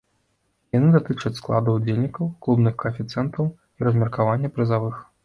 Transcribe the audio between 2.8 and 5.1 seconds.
каэфіцыентаў і размеркавання прызавых.